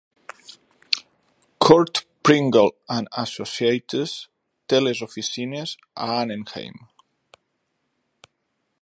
Curt 1.59 2.05
Pringle 2.25 2.71
and 2.89 3.07
Associates 3.25 4.15
té 4.67 4.81
les 4.87 5.05
oficines 5.11 5.75
a 6.07 6.11
Anaheim. 6.19 6.83